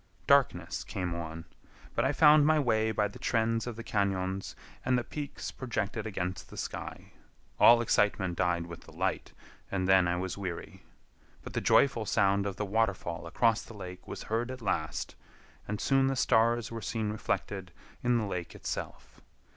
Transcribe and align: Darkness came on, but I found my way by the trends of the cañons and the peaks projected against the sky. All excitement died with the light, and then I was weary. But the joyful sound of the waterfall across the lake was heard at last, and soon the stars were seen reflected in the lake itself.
Darkness 0.25 0.83
came 0.83 1.13
on, 1.13 1.45
but 1.93 2.03
I 2.03 2.11
found 2.11 2.43
my 2.43 2.57
way 2.57 2.91
by 2.91 3.07
the 3.07 3.19
trends 3.19 3.67
of 3.67 3.75
the 3.75 3.83
cañons 3.83 4.55
and 4.83 4.97
the 4.97 5.03
peaks 5.03 5.51
projected 5.51 6.07
against 6.07 6.49
the 6.49 6.57
sky. 6.57 7.11
All 7.59 7.81
excitement 7.81 8.35
died 8.35 8.65
with 8.65 8.81
the 8.81 8.91
light, 8.93 9.33
and 9.69 9.87
then 9.87 10.07
I 10.07 10.15
was 10.15 10.39
weary. 10.39 10.81
But 11.43 11.53
the 11.53 11.61
joyful 11.61 12.07
sound 12.07 12.47
of 12.47 12.55
the 12.55 12.65
waterfall 12.65 13.27
across 13.27 13.61
the 13.61 13.75
lake 13.75 14.07
was 14.07 14.23
heard 14.23 14.49
at 14.49 14.63
last, 14.63 15.13
and 15.67 15.79
soon 15.79 16.07
the 16.07 16.15
stars 16.15 16.71
were 16.71 16.81
seen 16.81 17.11
reflected 17.11 17.71
in 18.03 18.17
the 18.17 18.25
lake 18.25 18.55
itself. 18.55 19.21